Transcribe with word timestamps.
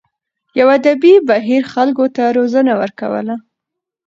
یوه 0.59 0.71
ادبي 0.79 1.13
بهیر 1.27 1.63
خلکو 1.73 2.05
ته 2.15 2.23
روزنه 2.37 2.73
ورکوله. 2.81 3.35